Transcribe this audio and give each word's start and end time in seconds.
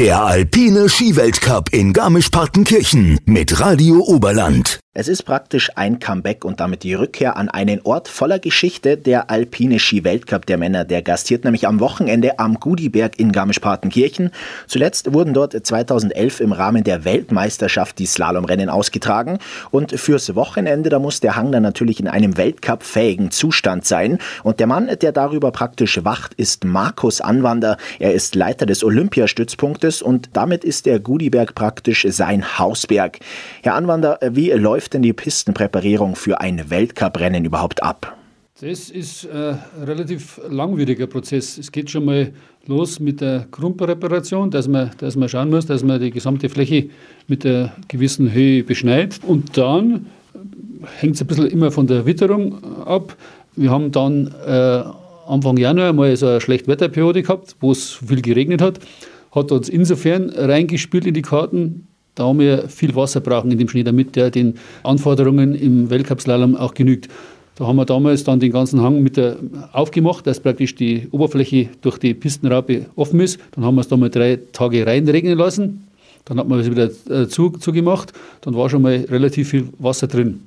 Der 0.00 0.22
Alpine 0.22 0.88
Skiweltcup 0.88 1.74
in 1.74 1.92
Garmisch-Partenkirchen 1.92 3.18
mit 3.26 3.60
Radio 3.60 3.98
Oberland. 3.98 4.80
Es 4.92 5.06
ist 5.06 5.22
praktisch 5.22 5.70
ein 5.76 6.00
Comeback 6.00 6.44
und 6.44 6.58
damit 6.58 6.82
die 6.82 6.94
Rückkehr 6.94 7.36
an 7.36 7.48
einen 7.48 7.80
Ort 7.82 8.08
voller 8.08 8.40
Geschichte, 8.40 8.96
der 8.96 9.30
Alpine 9.30 9.78
Ski-Weltcup 9.78 10.46
der 10.46 10.58
Männer. 10.58 10.84
Der 10.84 11.00
gastiert 11.00 11.44
nämlich 11.44 11.68
am 11.68 11.78
Wochenende 11.78 12.40
am 12.40 12.58
Gudiberg 12.58 13.16
in 13.16 13.30
Garmisch-Partenkirchen. 13.30 14.32
Zuletzt 14.66 15.12
wurden 15.12 15.32
dort 15.32 15.52
2011 15.52 16.40
im 16.40 16.50
Rahmen 16.50 16.82
der 16.82 17.04
Weltmeisterschaft 17.04 18.00
die 18.00 18.06
Slalomrennen 18.06 18.68
ausgetragen. 18.68 19.38
Und 19.70 19.92
fürs 19.92 20.34
Wochenende, 20.34 20.90
da 20.90 20.98
muss 20.98 21.20
der 21.20 21.36
Hang 21.36 21.52
dann 21.52 21.62
natürlich 21.62 22.00
in 22.00 22.08
einem 22.08 22.36
Weltcup-fähigen 22.36 23.30
Zustand 23.30 23.84
sein. 23.84 24.18
Und 24.42 24.58
der 24.58 24.66
Mann, 24.66 24.90
der 25.00 25.12
darüber 25.12 25.52
praktisch 25.52 26.04
wacht, 26.04 26.34
ist 26.34 26.64
Markus 26.64 27.20
Anwander. 27.20 27.76
Er 28.00 28.12
ist 28.12 28.34
Leiter 28.34 28.66
des 28.66 28.82
Olympiastützpunktes 28.82 30.02
und 30.02 30.30
damit 30.32 30.64
ist 30.64 30.86
der 30.86 30.98
Gudiberg 30.98 31.54
praktisch 31.54 32.04
sein 32.10 32.58
Hausberg. 32.58 33.20
Herr 33.62 33.76
Anwander, 33.76 34.18
wie 34.20 34.50
läuft 34.50 34.79
läuft 34.80 34.94
denn 34.94 35.02
die 35.02 35.12
Pistenpräparierung 35.12 36.16
für 36.16 36.40
ein 36.40 36.70
Weltcuprennen 36.70 37.44
überhaupt 37.44 37.82
ab? 37.82 38.16
Das 38.62 38.88
ist 38.88 39.28
ein 39.30 39.58
relativ 39.84 40.40
langwieriger 40.48 41.06
Prozess. 41.06 41.58
Es 41.58 41.70
geht 41.70 41.90
schon 41.90 42.06
mal 42.06 42.32
los 42.66 42.98
mit 42.98 43.20
der 43.20 43.46
Grundpräparation, 43.50 44.50
dass 44.50 44.68
man, 44.68 44.90
dass 44.96 45.16
man 45.16 45.28
schauen 45.28 45.50
muss, 45.50 45.66
dass 45.66 45.84
man 45.84 46.00
die 46.00 46.10
gesamte 46.10 46.48
Fläche 46.48 46.88
mit 47.28 47.44
einer 47.44 47.74
gewissen 47.88 48.32
Höhe 48.32 48.64
beschneit. 48.64 49.20
Und 49.26 49.54
dann 49.58 50.06
hängt 50.98 51.16
es 51.16 51.20
ein 51.20 51.26
bisschen 51.26 51.48
immer 51.48 51.70
von 51.70 51.86
der 51.86 52.06
Witterung 52.06 52.64
ab. 52.86 53.18
Wir 53.56 53.70
haben 53.70 53.92
dann 53.92 54.34
äh, 54.46 54.82
Anfang 55.26 55.58
Januar 55.58 55.92
mal 55.92 56.16
so 56.16 56.26
eine 56.26 56.40
Schlechtwetterperiode 56.40 57.20
gehabt, 57.20 57.54
wo 57.60 57.72
es 57.72 57.90
viel 57.92 58.22
geregnet 58.22 58.62
hat. 58.62 58.80
Hat 59.30 59.52
uns 59.52 59.68
insofern 59.68 60.30
reingespielt 60.30 61.06
in 61.06 61.12
die 61.12 61.20
Karten, 61.20 61.86
da 62.20 62.38
wir 62.38 62.68
viel 62.68 62.94
Wasser 62.94 63.20
brauchen 63.20 63.50
in 63.50 63.58
dem 63.58 63.68
Schnee, 63.68 63.82
damit 63.82 64.14
der 64.14 64.30
den 64.30 64.54
Anforderungen 64.82 65.54
im 65.54 65.88
Weltcup-Slalom 65.88 66.54
auch 66.54 66.74
genügt. 66.74 67.08
Da 67.56 67.66
haben 67.66 67.76
wir 67.76 67.84
damals 67.84 68.24
dann 68.24 68.40
den 68.40 68.52
ganzen 68.52 68.80
Hang 68.80 69.02
mit 69.02 69.16
der 69.16 69.36
aufgemacht, 69.72 70.26
dass 70.26 70.40
praktisch 70.40 70.74
die 70.74 71.08
Oberfläche 71.10 71.68
durch 71.80 71.98
die 71.98 72.14
Pistenraupe 72.14 72.86
offen 72.96 73.20
ist. 73.20 73.38
Dann 73.52 73.64
haben 73.64 73.74
wir 73.74 73.82
es 73.82 73.88
da 73.88 73.96
mal 73.96 74.10
drei 74.10 74.38
Tage 74.52 74.86
reinregnen 74.86 75.36
lassen. 75.36 75.86
Dann 76.26 76.38
hat 76.38 76.48
man 76.48 76.60
es 76.60 76.70
wieder 76.70 76.90
äh, 77.10 77.26
zugemacht. 77.28 78.12
Dann 78.42 78.54
war 78.54 78.70
schon 78.70 78.82
mal 78.82 79.04
relativ 79.10 79.50
viel 79.50 79.68
Wasser 79.78 80.06
drin. 80.06 80.40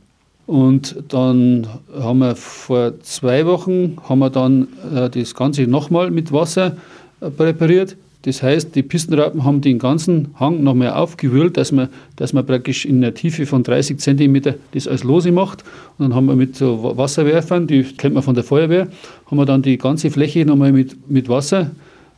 Und 0.45 0.95
dann 1.09 1.67
haben 1.97 2.19
wir 2.19 2.36
vor 2.36 3.00
zwei 3.02 3.45
Wochen 3.45 3.97
haben 4.08 4.19
wir 4.19 4.30
dann 4.30 4.67
äh, 4.94 5.09
das 5.09 5.34
Ganze 5.36 5.64
nochmal 5.67 6.12
mit 6.12 6.31
Wasser 6.31 6.78
äh, 7.22 7.30
präpariert. 7.30 7.95
Das 8.23 8.41
heißt, 8.41 8.73
die 8.75 8.83
Pistenraupen 8.83 9.43
haben 9.43 9.59
den 9.59 9.79
ganzen 9.79 10.29
Hang 10.39 10.63
noch 10.63 10.73
mehr 10.73 10.97
aufgewühlt, 10.97 11.57
dass 11.57 11.73
man, 11.73 11.89
dass 12.16 12.31
man 12.31 12.45
praktisch 12.45 12.85
in 12.85 12.97
einer 12.97 13.13
Tiefe 13.13 13.45
von 13.45 13.63
30 13.63 13.99
cm 13.99 14.55
das 14.71 14.88
als 14.88 15.03
Lose 15.03 15.31
macht. 15.31 15.63
Und 15.97 16.09
dann 16.09 16.16
haben 16.16 16.27
wir 16.27 16.35
mit 16.35 16.55
so 16.55 16.94
Wasserwerfern, 16.95 17.67
die 17.67 17.83
kennt 17.83 18.13
man 18.13 18.23
von 18.23 18.33
der 18.33 18.45
Feuerwehr, 18.45 18.88
haben 19.25 19.38
wir 19.38 19.45
dann 19.45 19.61
die 19.61 19.77
ganze 19.77 20.09
Fläche 20.09 20.45
nochmal 20.45 20.71
mit, 20.71 21.09
mit 21.09 21.27
Wasser 21.27 21.71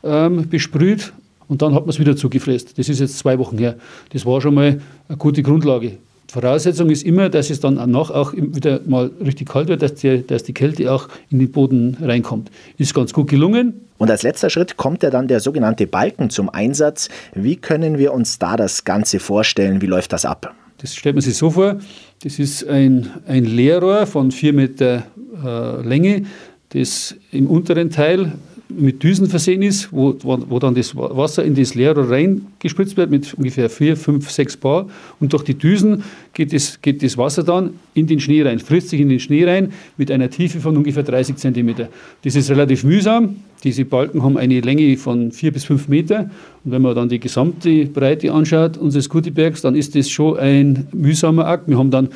ähm, 0.03 0.47
besprüht 0.47 1.11
und 1.47 1.63
dann 1.63 1.73
hat 1.73 1.81
man 1.81 1.89
es 1.89 1.99
wieder 1.99 2.15
zugefräst. 2.15 2.77
Das 2.77 2.87
ist 2.87 2.99
jetzt 2.99 3.17
zwei 3.17 3.39
Wochen 3.39 3.57
her. 3.57 3.75
Das 4.13 4.25
war 4.27 4.39
schon 4.41 4.53
mal 4.53 4.79
eine 5.07 5.17
gute 5.17 5.41
Grundlage. 5.41 5.97
Voraussetzung 6.27 6.89
ist 6.89 7.03
immer, 7.03 7.29
dass 7.29 7.49
es 7.49 7.59
dann 7.59 7.75
danach 7.75 8.09
auch 8.11 8.33
wieder 8.33 8.81
mal 8.85 9.11
richtig 9.23 9.49
kalt 9.49 9.67
wird, 9.67 9.81
dass 9.81 9.95
die, 9.95 10.25
dass 10.25 10.43
die 10.43 10.53
Kälte 10.53 10.91
auch 10.91 11.07
in 11.29 11.39
den 11.39 11.51
Boden 11.51 11.97
reinkommt. 12.01 12.51
Ist 12.77 12.93
ganz 12.93 13.13
gut 13.13 13.29
gelungen. 13.29 13.81
Und 13.97 14.11
als 14.11 14.23
letzter 14.23 14.49
Schritt 14.49 14.75
kommt 14.75 15.03
ja 15.03 15.09
dann 15.09 15.27
der 15.27 15.39
sogenannte 15.39 15.87
Balken 15.87 16.29
zum 16.29 16.49
Einsatz. 16.49 17.09
Wie 17.33 17.55
können 17.55 17.97
wir 17.97 18.13
uns 18.13 18.39
da 18.39 18.57
das 18.57 18.83
Ganze 18.83 19.19
vorstellen? 19.19 19.81
Wie 19.81 19.85
läuft 19.85 20.11
das 20.11 20.25
ab? 20.25 20.53
Das 20.79 20.95
stellt 20.95 21.15
man 21.15 21.21
sich 21.21 21.37
so 21.37 21.51
vor. 21.51 21.79
Das 22.23 22.39
ist 22.39 22.67
ein, 22.67 23.09
ein 23.27 23.45
Leerrohr 23.45 24.05
von 24.05 24.31
vier 24.31 24.51
Meter 24.51 25.03
äh, 25.43 25.81
Länge, 25.87 26.23
das 26.69 27.15
im 27.31 27.47
unteren 27.47 27.89
Teil 27.89 28.33
mit 28.77 29.03
Düsen 29.03 29.27
versehen 29.27 29.61
ist, 29.61 29.91
wo, 29.91 30.15
wo 30.23 30.59
dann 30.59 30.75
das 30.75 30.95
Wasser 30.95 31.43
in 31.43 31.55
das 31.55 31.75
Leerrohr 31.75 32.09
reingespritzt 32.09 32.97
wird 32.97 33.09
mit 33.09 33.33
ungefähr 33.33 33.69
4, 33.69 33.97
5, 33.97 34.29
6 34.29 34.57
Bar. 34.57 34.87
Und 35.19 35.33
durch 35.33 35.43
die 35.43 35.55
Düsen 35.55 36.03
geht 36.33 36.53
das, 36.53 36.81
geht 36.81 37.01
das 37.03 37.17
Wasser 37.17 37.43
dann 37.43 37.71
in 37.93 38.07
den 38.07 38.19
Schnee 38.19 38.43
rein, 38.43 38.59
frisst 38.59 38.89
sich 38.89 38.99
in 38.99 39.09
den 39.09 39.19
Schnee 39.19 39.45
rein 39.45 39.71
mit 39.97 40.11
einer 40.11 40.29
Tiefe 40.29 40.59
von 40.59 40.75
ungefähr 40.77 41.03
30 41.03 41.37
cm. 41.37 41.87
Das 42.23 42.35
ist 42.35 42.49
relativ 42.49 42.83
mühsam. 42.83 43.37
Diese 43.63 43.85
Balken 43.85 44.23
haben 44.23 44.37
eine 44.37 44.59
Länge 44.61 44.95
von 44.97 45.31
4 45.31 45.51
bis 45.51 45.65
5 45.65 45.87
Meter. 45.87 46.29
Und 46.63 46.71
wenn 46.71 46.81
man 46.81 46.95
dann 46.95 47.09
die 47.09 47.19
gesamte 47.19 47.85
Breite 47.85 48.31
anschaut 48.31 48.77
unseres 48.77 49.09
Kutibergs, 49.09 49.61
dann 49.61 49.75
ist 49.75 49.95
das 49.95 50.09
schon 50.09 50.37
ein 50.37 50.87
mühsamer 50.93 51.47
Akt. 51.47 51.67
Wir 51.67 51.77
haben 51.77 51.91
dann 51.91 52.09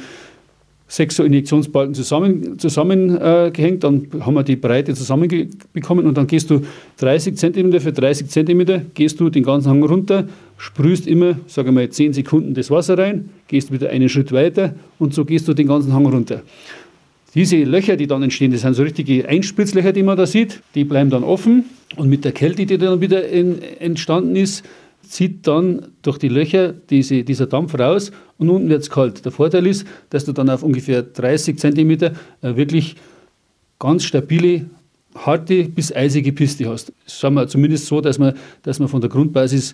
sechs 0.90 1.16
so 1.16 1.24
Injektionsbalken 1.24 1.94
zusammengehängt, 1.94 2.60
zusammen, 2.60 3.16
äh, 3.16 3.78
dann 3.78 4.08
haben 4.22 4.34
wir 4.34 4.44
die 4.44 4.56
Breite 4.56 4.96
zusammenbekommen 4.96 6.08
und 6.08 6.18
dann 6.18 6.26
gehst 6.26 6.50
du 6.50 6.64
30 6.98 7.38
cm 7.38 7.80
für 7.80 7.94
30 7.94 8.28
cm, 8.28 8.92
gehst 8.96 9.20
du 9.20 9.30
den 9.30 9.44
ganzen 9.44 9.70
Hang 9.70 9.84
runter, 9.84 10.28
sprühst 10.58 11.08
immer, 11.08 11.40
sagen 11.46 11.76
mal, 11.76 11.88
10 11.88 12.14
Sekunden 12.14 12.56
das 12.56 12.72
Wasser 12.72 12.98
rein, 12.98 13.30
gehst 13.48 13.72
wieder 13.72 13.92
einen 13.92 14.10
Schritt 14.10 14.32
weiter 14.32 14.74
und 14.98 15.14
so 15.14 15.26
gehst 15.26 15.48
du 15.48 15.54
den 15.54 15.68
ganzen 15.68 15.94
Hang 15.94 16.08
runter. 16.08 16.42
Diese 17.36 17.58
Löcher, 17.58 17.96
die 17.96 18.08
dann 18.08 18.24
entstehen, 18.24 18.52
das 18.52 18.62
sind 18.62 18.74
so 18.74 18.82
richtige 18.82 19.30
Einspritzlöcher, 19.30 19.92
die 19.92 20.02
man 20.02 20.18
da 20.18 20.26
sieht, 20.26 20.62
die 20.74 20.86
bleiben 20.86 21.12
dann 21.12 21.24
offen 21.24 21.66
und 21.98 22.10
mit 22.10 22.26
der 22.26 22.32
Kälte, 22.32 22.66
die 22.66 22.80
dann 22.80 23.00
wieder 23.00 23.30
in, 23.30 23.62
entstanden 23.80 24.36
ist, 24.36 24.66
zieht 25.10 25.48
dann 25.48 25.88
durch 26.02 26.18
die 26.18 26.30
Löcher 26.30 26.74
diese, 26.74 27.24
dieser 27.24 27.48
Dampf 27.48 27.78
raus 27.78 28.12
und 28.38 28.50
unten 28.50 28.70
wird 28.70 28.84
es 28.84 28.90
kalt. 28.90 29.26
Der 29.26 29.32
Vorteil 29.32 29.66
ist, 29.68 29.86
dass 30.10 30.26
du 30.26 30.32
dann 30.32 30.50
auf 30.50 30.64
ungefähr 30.64 31.02
30 31.02 31.58
cm 31.58 31.92
äh, 31.92 32.12
wirklich 32.42 32.96
ganz 33.80 34.04
stabile, 34.04 34.66
harte 35.16 35.64
bis 35.66 35.94
eisige 35.94 36.32
Piste 36.32 36.70
hast. 36.70 36.94
Das 37.06 37.20
sagen 37.20 37.36
wir 37.36 37.48
zumindest 37.48 37.88
so, 37.88 38.02
dass 38.02 38.20
wir, 38.20 38.36
dass 38.64 38.80
wir 38.80 38.88
von 38.88 39.02
der 39.02 39.10
Grundbasis 39.10 39.74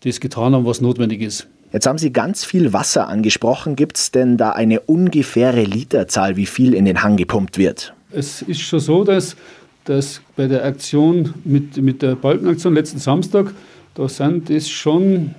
das 0.00 0.20
getan 0.20 0.54
haben, 0.54 0.64
was 0.64 0.80
notwendig 0.80 1.20
ist. 1.20 1.48
Jetzt 1.72 1.86
haben 1.86 1.98
Sie 1.98 2.12
ganz 2.12 2.44
viel 2.44 2.72
Wasser 2.72 3.08
angesprochen. 3.08 3.74
Gibt 3.74 3.98
es 3.98 4.12
denn 4.12 4.36
da 4.36 4.50
eine 4.50 4.80
ungefähre 4.80 5.64
Literzahl, 5.64 6.36
wie 6.36 6.46
viel 6.46 6.74
in 6.74 6.84
den 6.84 7.02
Hang 7.02 7.16
gepumpt 7.16 7.58
wird? 7.58 7.92
Es 8.12 8.40
ist 8.42 8.60
schon 8.60 8.78
so, 8.78 9.02
dass, 9.02 9.36
dass 9.84 10.20
bei 10.36 10.46
der 10.46 10.64
Aktion 10.64 11.34
mit, 11.44 11.76
mit 11.78 12.02
der 12.02 12.14
Balkenaktion 12.14 12.72
letzten 12.72 12.98
Samstag 12.98 13.52
da 13.96 14.08
sind 14.08 14.50
es 14.50 14.68
schon, 14.68 15.34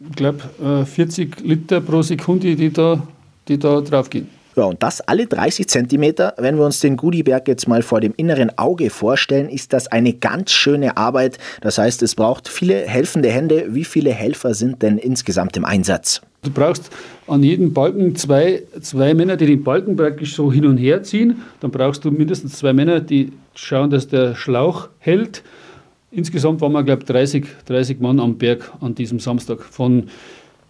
ich 0.00 0.16
glaube, 0.16 0.86
40 0.86 1.40
Liter 1.40 1.80
pro 1.80 2.02
Sekunde, 2.02 2.56
die 2.56 2.72
da, 2.72 3.06
die 3.46 3.58
da 3.58 3.80
draufgehen. 3.80 4.28
Ja, 4.56 4.64
und 4.64 4.82
das 4.82 5.00
alle 5.02 5.26
30 5.26 5.68
Zentimeter. 5.68 6.34
Wenn 6.36 6.56
wir 6.56 6.64
uns 6.64 6.80
den 6.80 6.96
Gudiberg 6.96 7.46
jetzt 7.46 7.68
mal 7.68 7.82
vor 7.82 8.00
dem 8.00 8.12
inneren 8.16 8.50
Auge 8.58 8.90
vorstellen, 8.90 9.48
ist 9.48 9.72
das 9.72 9.86
eine 9.86 10.12
ganz 10.12 10.50
schöne 10.50 10.96
Arbeit. 10.96 11.38
Das 11.60 11.78
heißt, 11.78 12.02
es 12.02 12.14
braucht 12.14 12.48
viele 12.48 12.86
helfende 12.86 13.30
Hände. 13.30 13.66
Wie 13.68 13.84
viele 13.84 14.10
Helfer 14.10 14.54
sind 14.54 14.82
denn 14.82 14.98
insgesamt 14.98 15.56
im 15.56 15.64
Einsatz? 15.64 16.20
Du 16.42 16.50
brauchst 16.50 16.90
an 17.26 17.42
jedem 17.42 17.72
Balken 17.72 18.16
zwei, 18.16 18.62
zwei 18.80 19.14
Männer, 19.14 19.36
die 19.36 19.46
den 19.46 19.62
Balken 19.62 19.94
praktisch 19.94 20.34
so 20.34 20.50
hin 20.50 20.66
und 20.66 20.78
her 20.78 21.02
ziehen. 21.02 21.42
Dann 21.60 21.70
brauchst 21.70 22.04
du 22.04 22.10
mindestens 22.10 22.54
zwei 22.54 22.72
Männer, 22.72 23.00
die 23.00 23.32
schauen, 23.54 23.90
dass 23.90 24.08
der 24.08 24.34
Schlauch 24.34 24.88
hält. 24.98 25.42
Insgesamt 26.12 26.60
waren 26.60 26.72
wir, 26.72 26.82
glaube 26.82 27.02
ich, 27.02 27.06
30, 27.06 27.46
30 27.66 28.00
Mann 28.00 28.18
am 28.18 28.36
Berg 28.36 28.72
an 28.80 28.94
diesem 28.94 29.20
Samstag. 29.20 29.62
Von, 29.62 30.08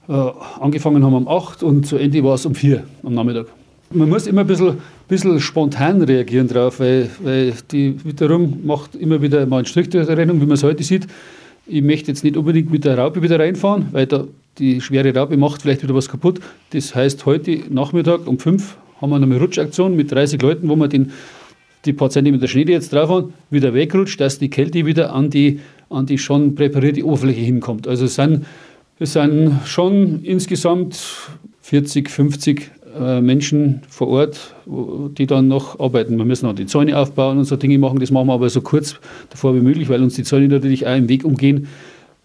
äh, 0.08 0.12
angefangen 0.12 1.02
haben 1.02 1.12
wir 1.12 1.16
um 1.16 1.28
8 1.28 1.62
und 1.62 1.86
zu 1.86 1.96
Ende 1.96 2.22
war 2.22 2.34
es 2.34 2.44
um 2.44 2.54
4 2.54 2.82
am 3.02 3.14
Nachmittag. 3.14 3.46
Man 3.92 4.08
muss 4.08 4.26
immer 4.26 4.42
ein 4.42 4.46
bisschen, 4.46 4.78
bisschen 5.08 5.40
spontan 5.40 6.02
reagieren 6.02 6.46
drauf, 6.46 6.78
weil, 6.78 7.10
weil 7.22 7.54
die 7.72 7.96
Witterung 8.04 8.64
macht 8.64 8.94
immer 8.94 9.22
wieder 9.22 9.44
mal 9.46 9.58
einen 9.58 9.66
Strich 9.66 9.88
durch 9.88 10.06
die 10.06 10.12
Rennung, 10.12 10.40
wie 10.42 10.46
man 10.46 10.54
es 10.54 10.62
heute 10.62 10.82
sieht. 10.82 11.06
Ich 11.66 11.82
möchte 11.82 12.10
jetzt 12.10 12.22
nicht 12.22 12.36
unbedingt 12.36 12.70
mit 12.70 12.84
der 12.84 12.98
Raupe 12.98 13.22
wieder 13.22 13.38
reinfahren, 13.38 13.88
weil 13.92 14.06
da 14.06 14.26
die 14.58 14.80
schwere 14.80 15.14
Raupe 15.14 15.36
macht 15.36 15.62
vielleicht 15.62 15.82
wieder 15.82 15.94
was 15.94 16.08
kaputt. 16.08 16.40
Das 16.70 16.94
heißt, 16.94 17.24
heute 17.24 17.62
Nachmittag 17.70 18.26
um 18.26 18.38
5 18.38 18.76
haben 19.00 19.10
wir 19.10 19.16
eine 19.16 19.40
Rutschaktion 19.40 19.96
mit 19.96 20.12
30 20.12 20.40
Leuten, 20.42 20.68
wo 20.68 20.76
wir 20.76 20.88
den 20.88 21.12
die 21.84 21.92
paar 21.92 22.10
Zentimeter 22.10 22.48
Schnee, 22.48 22.64
die 22.64 22.72
jetzt 22.72 22.92
drauf 22.92 23.08
waren, 23.08 23.32
wieder 23.50 23.74
wegrutscht, 23.74 24.20
dass 24.20 24.38
die 24.38 24.50
Kälte 24.50 24.86
wieder 24.86 25.12
an 25.14 25.30
die, 25.30 25.60
an 25.88 26.06
die 26.06 26.18
schon 26.18 26.54
präparierte 26.54 27.04
Oberfläche 27.04 27.40
hinkommt. 27.40 27.88
Also 27.88 28.04
es 28.04 28.14
sind, 28.14 28.44
es 28.98 29.14
sind 29.14 29.60
schon 29.64 30.22
insgesamt 30.22 30.98
40, 31.62 32.10
50 32.10 32.70
äh, 32.98 33.20
Menschen 33.20 33.82
vor 33.88 34.08
Ort, 34.08 34.54
die 34.66 35.26
dann 35.26 35.48
noch 35.48 35.78
arbeiten. 35.78 36.18
Wir 36.18 36.24
müssen 36.24 36.46
auch 36.46 36.54
die 36.54 36.66
Zäune 36.66 36.98
aufbauen 36.98 37.38
und 37.38 37.44
so 37.44 37.56
Dinge 37.56 37.78
machen. 37.78 38.00
Das 38.00 38.10
machen 38.10 38.26
wir 38.26 38.34
aber 38.34 38.50
so 38.50 38.60
kurz 38.60 38.96
davor 39.30 39.54
wie 39.54 39.60
möglich, 39.60 39.88
weil 39.88 40.02
uns 40.02 40.14
die 40.14 40.24
Zäune 40.24 40.48
natürlich 40.48 40.86
auch 40.86 40.96
im 40.96 41.08
Weg 41.08 41.24
umgehen, 41.24 41.68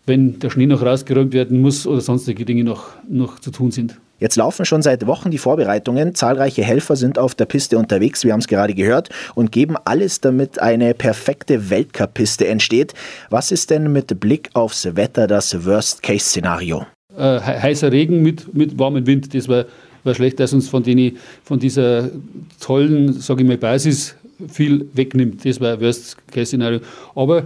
wenn 0.06 0.40
der 0.40 0.50
Schnee 0.50 0.66
noch 0.66 0.82
rausgeräumt 0.82 1.34
werden 1.34 1.62
muss 1.62 1.88
oder 1.88 2.02
sonstige 2.02 2.46
Dinge 2.46 2.64
noch, 2.64 2.88
noch 3.08 3.40
zu 3.40 3.52
tun 3.52 3.72
sind. 3.72 3.98
Jetzt 4.18 4.38
laufen 4.38 4.66
schon 4.66 4.82
seit 4.82 5.06
Wochen 5.08 5.30
die 5.30 5.38
Vorbereitungen. 5.38 6.16
Zahlreiche 6.16 6.64
Helfer 6.64 6.96
sind 6.96 7.20
auf 7.20 7.36
der 7.36 7.46
Piste 7.46 7.78
unterwegs, 7.78 8.24
wir 8.24 8.32
haben 8.32 8.40
es 8.40 8.48
gerade 8.48 8.74
gehört, 8.74 9.10
und 9.36 9.52
geben 9.52 9.76
alles, 9.84 10.22
damit 10.22 10.60
eine 10.60 10.94
perfekte 10.94 11.70
Weltcup-Piste 11.70 12.48
entsteht. 12.48 12.94
Was 13.30 13.52
ist 13.52 13.70
denn 13.72 13.92
mit 13.92 14.20
Blick 14.22 14.50
aufs 14.54 14.96
Wetter 14.96 15.28
das 15.28 15.66
Worst-Case-Szenario? 15.66 16.86
Äh, 17.18 17.40
heißer 17.40 17.92
Regen 17.92 18.22
mit, 18.22 18.54
mit 18.54 18.80
warmem 18.80 19.06
Wind, 19.06 19.34
das 19.34 19.50
wäre 19.50 19.68
wär 20.06 20.16
schlecht, 20.16 20.40
dass 20.40 20.54
uns 20.54 20.70
von, 20.70 20.84
den, 20.84 21.18
von 21.44 21.60
dieser 21.60 22.10
tollen, 22.62 23.14
sage 23.14 23.42
ich 23.42 23.48
mal, 23.48 23.58
Basis 23.58 24.16
viel 24.48 24.88
wegnimmt. 24.94 25.44
Das 25.44 25.60
wäre 25.60 25.82
Worst-Case-Szenario. 25.82 26.80
Aber 27.16 27.44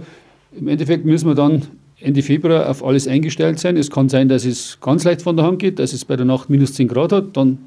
im 0.56 0.68
Endeffekt 0.68 1.04
müssen 1.04 1.28
wir 1.28 1.34
dann 1.34 1.62
Ende 2.00 2.22
Februar 2.22 2.68
auf 2.68 2.84
alles 2.84 3.06
eingestellt 3.06 3.58
sein. 3.58 3.76
Es 3.76 3.90
kann 3.90 4.08
sein, 4.08 4.28
dass 4.28 4.44
es 4.44 4.78
ganz 4.80 5.04
leicht 5.04 5.22
von 5.22 5.36
der 5.36 5.46
Hand 5.46 5.58
geht, 5.58 5.78
dass 5.78 5.92
es 5.92 6.04
bei 6.04 6.16
der 6.16 6.26
Nacht 6.26 6.48
minus 6.48 6.74
10 6.74 6.88
Grad 6.88 7.12
hat, 7.12 7.36
dann 7.36 7.58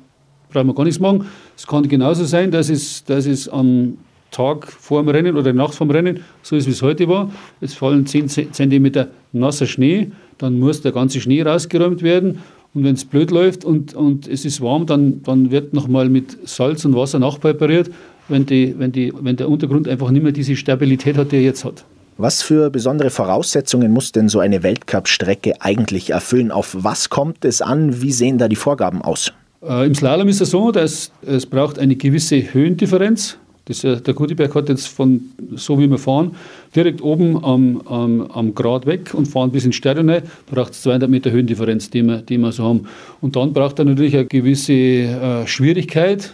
brauchen 0.51 0.67
wir 0.67 0.73
gar 0.73 0.85
nichts 0.85 0.99
machen. 0.99 1.25
Es 1.55 1.67
kann 1.67 1.87
genauso 1.87 2.25
sein, 2.25 2.51
dass 2.51 2.69
es, 2.69 3.03
dass 3.03 3.25
es 3.25 3.47
am 3.49 3.97
Tag 4.31 4.71
vor 4.71 5.01
dem 5.01 5.09
Rennen 5.09 5.37
oder 5.37 5.53
Nacht 5.53 5.75
vor 5.75 5.87
dem 5.87 5.91
Rennen, 5.91 6.19
so 6.41 6.55
ist 6.55 6.67
wie 6.67 6.71
es 6.71 6.81
heute 6.81 7.07
war, 7.07 7.31
es 7.61 7.73
fallen 7.73 8.05
10 8.05 8.27
cm 8.27 9.07
nasser 9.31 9.67
Schnee, 9.67 10.11
dann 10.37 10.59
muss 10.59 10.81
der 10.81 10.91
ganze 10.91 11.21
Schnee 11.21 11.41
rausgeräumt 11.41 12.01
werden. 12.01 12.39
Und 12.73 12.83
wenn 12.83 12.95
es 12.95 13.05
blöd 13.05 13.29
läuft 13.29 13.63
und, 13.65 13.93
und 13.93 14.27
es 14.27 14.45
ist 14.45 14.59
warm, 14.59 14.87
dann, 14.87 15.21
dann 15.21 15.51
wird 15.51 15.75
nochmal 15.75 16.09
mit 16.09 16.49
Salz 16.49 16.83
und 16.85 16.95
Wasser 16.95 17.19
nachpräpariert, 17.19 17.91
wenn, 18.29 18.47
die, 18.47 18.73
wenn, 18.79 18.91
die, 18.91 19.13
wenn 19.21 19.35
der 19.35 19.47
Untergrund 19.47 19.87
einfach 19.87 20.09
nicht 20.09 20.23
mehr 20.23 20.31
diese 20.31 20.55
Stabilität 20.55 21.17
hat, 21.17 21.31
die 21.31 21.35
er 21.35 21.43
jetzt 21.43 21.65
hat. 21.65 21.85
Was 22.17 22.43
für 22.43 22.69
besondere 22.69 23.09
Voraussetzungen 23.09 23.91
muss 23.91 24.11
denn 24.11 24.29
so 24.29 24.39
eine 24.39 24.61
Weltcup-Strecke 24.61 25.53
eigentlich 25.61 26.11
erfüllen? 26.11 26.51
Auf 26.51 26.75
was 26.79 27.09
kommt 27.09 27.43
es 27.43 27.61
an? 27.61 28.01
Wie 28.01 28.11
sehen 28.11 28.37
da 28.37 28.47
die 28.47 28.55
Vorgaben 28.55 29.01
aus? 29.01 29.33
Äh, 29.67 29.87
Im 29.87 29.95
Slalom 29.95 30.27
ist 30.27 30.39
es 30.39 30.51
so, 30.51 30.71
dass 30.71 31.11
es 31.25 31.45
braucht 31.45 31.79
eine 31.79 31.95
gewisse 31.95 32.53
Höhendifferenz. 32.53 33.37
Das, 33.65 33.79
der 33.79 34.13
Gutiberg 34.13 34.53
hat 34.55 34.67
jetzt 34.67 34.87
von, 34.87 35.21
so 35.55 35.79
wie 35.79 35.89
wir 35.89 35.97
fahren, 35.97 36.35
direkt 36.75 37.01
oben 37.01 37.41
am, 37.43 37.81
am, 37.85 38.29
am 38.29 38.53
Grat 38.53 38.85
weg 38.85 39.13
und 39.13 39.25
fahren 39.25 39.51
bis 39.51 39.63
ins 39.63 39.77
Sterne, 39.77 40.21
braucht 40.51 40.73
es 40.73 40.81
200 40.81 41.09
Meter 41.09 41.31
Höhendifferenz, 41.31 41.89
die 41.89 42.03
wir, 42.03 42.17
die 42.17 42.37
wir 42.37 42.51
so 42.51 42.65
haben. 42.65 42.87
Und 43.21 43.37
dann 43.37 43.53
braucht 43.53 43.79
er 43.79 43.85
natürlich 43.85 44.15
eine 44.15 44.25
gewisse 44.25 44.73
äh, 44.73 45.47
Schwierigkeit, 45.47 46.33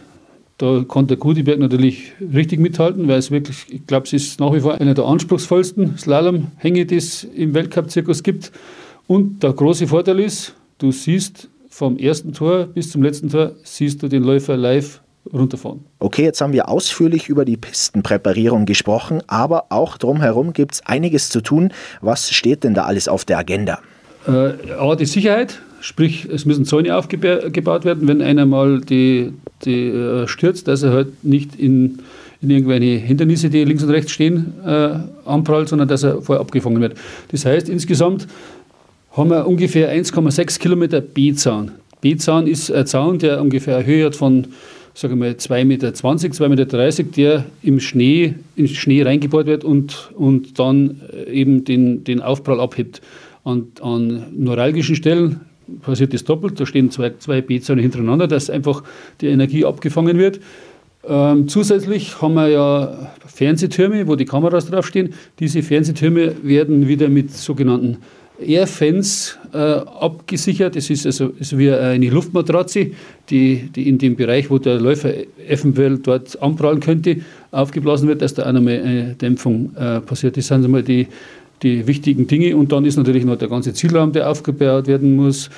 da 0.60 0.84
kann 0.88 1.08
der 1.08 1.16
Gudiberg 1.16 1.58
natürlich 1.58 2.12
richtig 2.34 2.60
mithalten, 2.60 3.08
weil 3.08 3.18
es 3.18 3.32
wirklich, 3.32 3.66
ich 3.70 3.88
glaube, 3.88 4.06
es 4.06 4.14
ist 4.14 4.40
nach 4.42 4.54
wie 4.54 4.60
vor 4.60 4.76
einer 4.76 4.94
der 4.94 5.06
anspruchsvollsten 5.06 5.98
Slalomhänge, 5.98 6.86
die 6.86 6.98
es 6.98 7.24
im 7.24 7.54
Weltcup-Zirkus 7.54 8.24
gibt. 8.24 8.52
Und 9.08 9.42
der 9.42 9.54
große 9.54 9.88
Vorteil 9.88 10.20
ist, 10.20 10.54
du 10.78 10.92
siehst 10.92 11.48
vom 11.70 11.98
ersten 11.98 12.34
Tor 12.34 12.66
bis 12.66 12.92
zum 12.92 13.02
letzten 13.02 13.30
Tor, 13.30 13.54
siehst 13.64 14.04
du 14.04 14.10
den 14.10 14.22
Läufer 14.22 14.58
live 14.58 15.00
runterfahren. 15.32 15.86
Okay, 16.00 16.24
jetzt 16.24 16.42
haben 16.42 16.52
wir 16.52 16.68
ausführlich 16.68 17.30
über 17.30 17.46
die 17.46 17.56
Pistenpräparierung 17.56 18.66
gesprochen, 18.66 19.22
aber 19.28 19.68
auch 19.70 19.98
drumherum 19.98 20.52
gibt 20.52 20.74
es 20.74 20.86
einiges 20.86 21.30
zu 21.30 21.40
tun. 21.40 21.72
Was 22.02 22.32
steht 22.32 22.66
denn 22.66 22.74
da 22.74 22.84
alles 22.84 23.08
auf 23.08 23.24
der 23.24 23.38
Agenda? 23.38 23.80
Äh, 24.28 24.74
A, 24.74 24.96
die 24.98 25.06
Sicherheit, 25.06 25.62
sprich, 25.82 26.28
es 26.32 26.46
müssen 26.46 26.66
Zäune 26.66 26.96
aufgebaut 26.96 27.86
werden, 27.86 28.08
wenn 28.08 28.22
einer 28.22 28.46
mal 28.46 28.82
die, 28.82 29.32
die 29.66 29.88
äh, 29.88 30.28
stürzt, 30.28 30.68
dass 30.68 30.84
er 30.84 30.92
halt 30.92 31.24
nicht 31.24 31.56
in, 31.56 32.00
in 32.42 32.50
irgendwelche 32.50 32.98
Hindernisse, 32.98 33.50
die 33.50 33.64
links 33.64 33.84
und 33.84 33.90
rechts 33.90 34.12
stehen, 34.12 34.54
äh, 34.66 35.00
anprallt, 35.26 35.70
sondern 35.70 35.88
dass 35.88 36.04
er 36.04 36.22
vorher 36.22 36.42
abgefangen 36.42 36.82
wird. 36.82 36.96
Das 37.32 37.46
heißt, 37.46 37.70
insgesamt 37.70 38.28
haben 39.12 39.30
wir 39.30 39.48
ungefähr 39.48 39.94
1,6 39.94 40.60
Kilometer 40.60 41.02
B-Zaun. 41.02 41.72
B-Zaun 42.02 42.48
ist 42.48 42.72
ein 42.72 42.86
Zaun, 42.86 43.20
der 43.20 43.42
ungefähr 43.42 43.78
eine 43.78 43.86
Höhe 43.86 44.06
hat 44.06 44.16
von 44.16 44.48
sage 45.00 45.16
mal 45.16 45.32
2,20 45.32 45.66
Meter, 45.66 45.88
2,30 45.90 46.50
Meter, 46.50 47.04
der 47.16 47.46
im 47.62 47.80
Schnee, 47.80 48.36
in 48.56 48.68
Schnee 48.68 49.02
reingebohrt 49.04 49.48
wird 49.48 49.64
und, 49.64 50.12
und 50.16 50.60
dann 50.60 51.02
eben 51.32 51.64
den, 51.64 52.04
den 52.04 52.22
Aufprall 52.22 52.60
abhebt. 52.60 53.02
An, 53.46 53.68
an 53.82 54.26
neuralgischen 54.36 54.96
Stellen 54.98 55.40
passiert 55.82 56.14
das 56.14 56.24
doppelt, 56.24 56.60
da 56.60 56.66
stehen 56.66 56.92
zwei, 56.92 57.14
zwei 57.20 57.42
B-Zäune 57.42 57.82
hintereinander, 57.82 58.28
dass 58.28 58.50
einfach 58.50 58.84
die 59.22 59.28
Energie 59.28 59.66
abgefangen 59.66 60.18
wird. 60.18 60.40
Ähm, 61.08 61.48
zusätzlich 61.48 62.22
haben 62.22 62.34
wir 62.34 62.50
ja 62.50 63.12
Fernsehtürme, 63.26 64.08
wo 64.08 64.16
die 64.16 64.26
Kameras 64.26 64.70
draufstehen. 64.70 65.14
Diese 65.40 65.64
Fernsehtürme 65.64 66.34
werden 66.44 66.88
wieder 66.88 67.08
mit 67.08 67.32
sogenannten 67.32 67.98
Airfans 68.40 69.38
äh, 69.54 69.58
abgesichert. 69.58 70.76
Es 70.76 70.90
ist 70.90 71.06
also 71.06 71.28
ist 71.40 71.58
wie 71.58 71.72
eine 71.72 72.10
Luftmatratze, 72.10 72.92
die, 73.30 73.70
die 73.76 73.90
in 73.90 73.98
dem 73.98 74.16
Bereich, 74.16 74.50
wo 74.50 74.58
der 74.58 74.80
Läufer 74.80 75.14
eventuell 75.48 75.98
dort 75.98 76.42
anprallen 76.42 76.80
könnte, 76.80 77.18
aufgeblasen 77.52 78.08
wird, 78.08 78.22
dass 78.22 78.34
da 78.34 78.48
auch 78.48 78.54
nochmal 78.54 78.82
eine 78.82 79.16
Dämpfung 79.16 79.76
äh, 79.76 80.00
passiert. 80.02 80.38
Das 80.38 80.48
sind 80.48 80.64
einmal 80.64 80.84
die, 80.84 81.08
die 81.62 81.88
wichtigen 81.88 82.28
Dinge. 82.28 82.56
Und 82.56 82.72
dann 82.72 82.86
ist 82.86 82.98
natürlich 82.98 83.26
noch 83.26 83.38
der 83.38 83.50
ganze 83.50 83.74
Zielraum, 83.74 84.12
der 84.12 84.30
aufgebaut 84.30 84.88
werden 84.88 85.16
muss. 85.16 85.50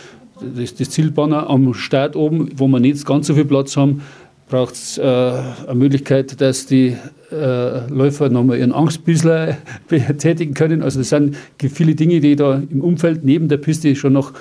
Das, 0.57 0.73
das 0.75 0.89
Zielbanner 0.89 1.49
am 1.49 1.73
Start 1.73 2.15
oben, 2.15 2.49
wo 2.55 2.67
wir 2.67 2.79
nicht 2.79 3.05
ganz 3.05 3.27
so 3.27 3.35
viel 3.35 3.45
Platz 3.45 3.77
haben, 3.77 4.01
braucht 4.49 4.73
es 4.73 4.97
äh, 4.97 5.01
eine 5.03 5.75
Möglichkeit, 5.75 6.41
dass 6.41 6.65
die 6.65 6.95
äh, 7.31 7.87
Läufer 7.87 8.29
nochmal 8.29 8.57
ihren 8.59 8.73
Angstbissler 8.73 9.57
betätigen 9.87 10.53
können. 10.53 10.83
Also 10.83 10.99
das 10.99 11.09
sind 11.09 11.37
viele 11.57 11.95
Dinge, 11.95 12.19
die 12.19 12.35
da 12.35 12.61
im 12.69 12.81
Umfeld 12.81 13.23
neben 13.23 13.47
der 13.47 13.57
Piste 13.57 13.95
schon 13.95 14.13
noch 14.13 14.33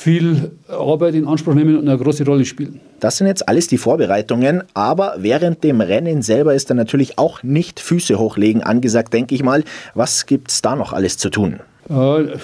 viel 0.00 0.52
Arbeit 0.66 1.14
in 1.14 1.26
Anspruch 1.26 1.52
nehmen 1.52 1.76
und 1.76 1.86
eine 1.86 1.98
große 1.98 2.24
Rolle 2.24 2.46
spielen. 2.46 2.80
Das 3.00 3.18
sind 3.18 3.26
jetzt 3.26 3.46
alles 3.46 3.66
die 3.66 3.76
Vorbereitungen, 3.76 4.62
aber 4.72 5.16
während 5.18 5.62
dem 5.62 5.82
Rennen 5.82 6.22
selber 6.22 6.54
ist 6.54 6.70
dann 6.70 6.78
natürlich 6.78 7.18
auch 7.18 7.42
nicht 7.42 7.80
Füße 7.80 8.18
hochlegen 8.18 8.62
angesagt, 8.62 9.12
denke 9.12 9.34
ich 9.34 9.42
mal. 9.42 9.62
Was 9.94 10.24
gibt 10.24 10.50
es 10.50 10.62
da 10.62 10.74
noch 10.74 10.94
alles 10.94 11.18
zu 11.18 11.28
tun? 11.28 11.60
Äh, 11.90 11.92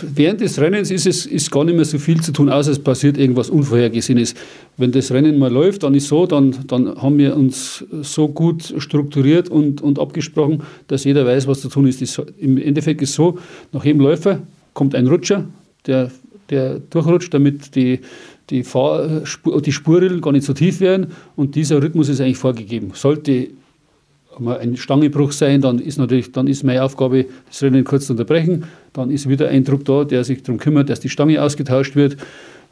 während 0.02 0.42
des 0.42 0.60
Rennens 0.60 0.90
ist 0.90 1.06
es 1.06 1.24
ist 1.24 1.50
gar 1.50 1.64
nicht 1.64 1.76
mehr 1.76 1.86
so 1.86 1.98
viel 1.98 2.20
zu 2.20 2.30
tun, 2.32 2.50
außer 2.50 2.72
es 2.72 2.78
passiert 2.78 3.16
irgendwas 3.16 3.48
Unvorhergesehenes. 3.48 4.34
Wenn 4.76 4.92
das 4.92 5.10
Rennen 5.10 5.38
mal 5.38 5.50
läuft, 5.50 5.82
dann 5.82 5.94
ist 5.94 6.08
so, 6.08 6.26
dann, 6.26 6.54
dann 6.66 7.00
haben 7.00 7.16
wir 7.16 7.34
uns 7.34 7.86
so 8.02 8.28
gut 8.28 8.74
strukturiert 8.76 9.48
und, 9.48 9.80
und 9.80 9.98
abgesprochen, 9.98 10.62
dass 10.88 11.04
jeder 11.04 11.24
weiß, 11.24 11.46
was 11.46 11.62
zu 11.62 11.70
tun 11.70 11.86
ist. 11.86 12.02
Das, 12.02 12.20
Im 12.38 12.58
Endeffekt 12.58 13.00
ist 13.00 13.10
es 13.10 13.16
so, 13.16 13.38
nach 13.72 13.84
jedem 13.86 14.02
Läufer 14.02 14.40
kommt 14.74 14.94
ein 14.94 15.06
Rutscher, 15.06 15.46
der 15.86 16.10
der 16.50 16.78
durchrutscht, 16.78 17.32
damit 17.32 17.74
die, 17.74 18.00
die, 18.50 18.62
Fahr 18.62 19.22
die 19.64 19.72
Spurrillen 19.72 20.20
gar 20.20 20.32
nicht 20.32 20.44
so 20.44 20.52
tief 20.52 20.80
werden. 20.80 21.08
Und 21.34 21.54
dieser 21.54 21.82
Rhythmus 21.82 22.08
ist 22.08 22.20
eigentlich 22.20 22.38
vorgegeben. 22.38 22.92
Sollte 22.94 23.48
mal 24.38 24.58
ein 24.58 24.76
Stangebruch 24.76 25.32
sein, 25.32 25.60
dann 25.60 25.78
ist 25.78 25.98
natürlich 25.98 26.32
dann 26.32 26.46
ist 26.46 26.62
meine 26.62 26.82
Aufgabe, 26.82 27.26
das 27.48 27.62
Rennen 27.62 27.84
kurz 27.84 28.06
zu 28.06 28.12
unterbrechen. 28.12 28.64
Dann 28.92 29.10
ist 29.10 29.28
wieder 29.28 29.48
ein 29.48 29.64
Druck 29.64 29.84
da, 29.84 30.04
der 30.04 30.24
sich 30.24 30.42
darum 30.42 30.58
kümmert, 30.58 30.90
dass 30.90 31.00
die 31.00 31.08
Stange 31.08 31.42
ausgetauscht 31.42 31.96
wird. 31.96 32.16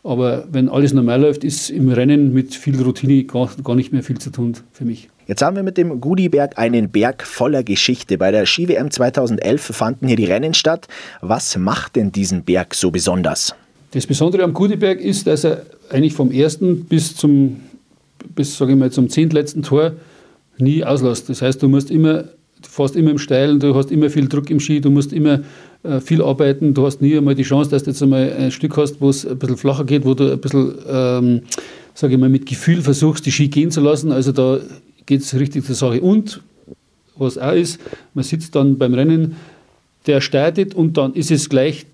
Aber 0.03 0.47
wenn 0.53 0.69
alles 0.69 0.93
normal 0.93 1.23
läuft, 1.23 1.45
ist 1.45 1.71
im 1.71 1.89
Rennen 1.89 2.35
mit 2.35 2.55
viel 2.55 2.81
Routine 2.81 3.25
gar, 3.25 3.49
gar 3.65 3.75
nicht 3.75 3.93
mehr 3.93 4.03
viel 4.03 4.19
zu 4.19 4.31
tun 4.31 4.55
für 4.73 4.85
mich. 4.85 5.09
Jetzt 5.27 5.41
haben 5.41 5.57
wir 5.57 5.63
mit 5.63 5.79
dem 5.79 6.03
Gudiberg 6.03 6.59
einen 6.59 6.91
Berg 6.91 7.27
voller 7.27 7.63
Geschichte. 7.63 8.19
Bei 8.19 8.31
der 8.31 8.45
Ski-WM 8.45 8.91
2011 8.91 9.63
fanden 9.63 10.07
hier 10.07 10.17
die 10.17 10.27
Rennen 10.27 10.53
statt. 10.53 10.87
Was 11.23 11.57
macht 11.57 11.97
denn 11.97 12.13
diesen 12.13 12.45
Berg 12.45 12.75
so 12.75 12.91
besonders? 12.91 13.55
Das 13.95 14.09
Besondere 14.09 14.43
am 14.43 14.53
Kudiberg 14.53 15.01
ist, 15.01 15.25
dass 15.29 15.45
er 15.45 15.67
eigentlich 15.89 16.15
vom 16.15 16.33
ersten 16.33 16.85
bis 16.85 17.15
zum, 17.15 17.61
bis, 18.35 18.59
sage 18.59 18.73
ich 18.73 18.79
mal, 18.79 18.91
zum 18.91 19.09
zehntletzten 19.09 19.63
Tor 19.63 19.93
nie 20.59 20.83
auslässt. 20.83 21.29
Das 21.29 21.43
heißt, 21.43 21.63
du 21.63 21.69
musst 21.69 21.93
immer, 21.93 22.25
du 22.25 22.69
fährst 22.69 22.97
immer 22.97 23.13
im 23.13 23.19
Steilen, 23.19 23.61
du 23.61 23.73
hast 23.77 23.93
immer 23.93 24.11
viel 24.11 24.27
Druck 24.27 24.51
im 24.51 24.59
Ski, 24.59 24.81
du 24.81 24.91
musst 24.91 25.13
immer 25.13 25.43
äh, 25.85 26.01
viel 26.01 26.23
arbeiten, 26.23 26.75
du 26.75 26.85
hast 26.85 27.03
nie 27.03 27.17
einmal 27.17 27.37
die 27.37 27.45
Chance, 27.45 27.71
dass 27.71 27.85
du 27.85 27.91
jetzt 27.91 28.03
einmal 28.03 28.33
ein 28.33 28.51
Stück 28.51 28.77
hast, 28.77 29.01
wo 29.01 29.11
es 29.11 29.25
ein 29.25 29.39
bisschen 29.39 29.59
flacher 29.59 29.85
geht, 29.85 30.05
wo 30.05 30.15
du 30.15 30.33
ein 30.33 30.41
bisschen, 30.41 30.75
ähm, 30.89 31.43
sage 31.95 32.15
ich 32.15 32.19
mal, 32.19 32.29
mit 32.29 32.47
Gefühl 32.47 32.83
versuchst, 32.83 33.25
die 33.25 33.31
Ski 33.31 33.47
gehen 33.47 33.71
zu 33.71 33.81
lassen. 33.81 34.11
Also 34.11 34.33
da 34.33 34.59
geht 35.07 35.21
es 35.21 35.33
richtig 35.39 35.67
zur 35.67 35.77
Sache. 35.77 36.01
Und 36.01 36.43
was 37.17 37.39
auch 37.39 37.53
ist, 37.53 37.81
man 38.13 38.25
sitzt 38.25 38.57
dann 38.57 38.77
beim 38.77 38.93
Rennen, 38.93 39.37
der 40.09 40.21
startet 40.21 40.75
und 40.75 40.97
dann 40.97 41.15
ist 41.15 41.31
es 41.31 41.49
gleich 41.49 41.87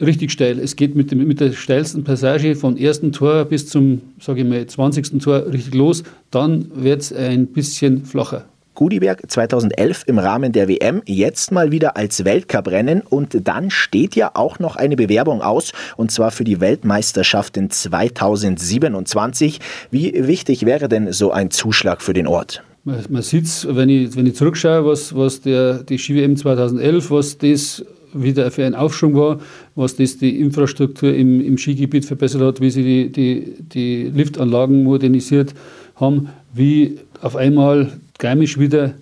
richtig 0.00 0.30
steil. 0.30 0.58
Es 0.58 0.76
geht 0.76 0.94
mit, 0.94 1.10
dem, 1.10 1.26
mit 1.26 1.40
der 1.40 1.52
steilsten 1.52 2.04
Passage 2.04 2.54
vom 2.54 2.76
ersten 2.76 3.12
Tor 3.12 3.44
bis 3.44 3.68
zum, 3.68 4.00
sage 4.20 4.42
ich 4.42 4.46
mal, 4.46 4.66
20. 4.66 5.22
Tor 5.22 5.46
richtig 5.46 5.74
los. 5.74 6.02
Dann 6.30 6.70
wird 6.74 7.02
es 7.02 7.12
ein 7.12 7.46
bisschen 7.46 8.04
flacher. 8.04 8.46
Gudiberg 8.78 9.28
2011 9.28 10.04
im 10.06 10.20
Rahmen 10.20 10.52
der 10.52 10.68
WM, 10.68 11.02
jetzt 11.04 11.50
mal 11.50 11.72
wieder 11.72 11.96
als 11.96 12.24
Weltcuprennen 12.24 13.00
und 13.00 13.48
dann 13.48 13.70
steht 13.70 14.14
ja 14.14 14.30
auch 14.34 14.60
noch 14.60 14.76
eine 14.76 14.94
Bewerbung 14.94 15.42
aus 15.42 15.72
und 15.96 16.12
zwar 16.12 16.30
für 16.30 16.44
die 16.44 16.60
Weltmeisterschaft 16.60 17.56
in 17.56 17.70
2027. 17.70 19.58
Wie 19.90 20.28
wichtig 20.28 20.64
wäre 20.64 20.88
denn 20.88 21.12
so 21.12 21.32
ein 21.32 21.50
Zuschlag 21.50 22.02
für 22.02 22.12
den 22.12 22.28
Ort? 22.28 22.62
Man, 22.84 23.04
man 23.08 23.22
sieht 23.22 23.66
wenn 23.68 23.88
ich, 23.88 24.14
wenn 24.14 24.26
ich 24.26 24.36
zurückschaue, 24.36 24.86
was, 24.86 25.12
was 25.12 25.40
der, 25.40 25.82
die 25.82 25.98
Ski-WM 25.98 26.36
2011, 26.36 27.10
was 27.10 27.36
das 27.36 27.84
wieder 28.12 28.50
für 28.50 28.64
ein 28.64 28.74
Aufschwung 28.74 29.14
war, 29.14 29.40
was 29.74 29.96
das 29.96 30.18
die 30.18 30.40
Infrastruktur 30.40 31.14
im, 31.14 31.40
im 31.40 31.58
Skigebiet 31.58 32.04
verbessert 32.04 32.42
hat, 32.42 32.60
wie 32.60 32.70
sie 32.70 32.82
die, 32.82 33.12
die, 33.12 33.54
die 33.60 34.10
Liftanlagen 34.14 34.84
modernisiert 34.84 35.54
haben, 35.96 36.28
wie 36.54 36.98
auf 37.20 37.36
einmal 37.36 37.92
Garmisch 38.18 38.58
wieder 38.58 38.94